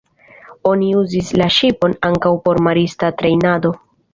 Oni 0.69 0.87
uzis 1.01 1.29
la 1.41 1.47
ŝipon 1.57 1.95
ankaŭ 2.09 2.35
por 2.49 2.63
marista 2.69 3.13
trejnado. 3.21 3.75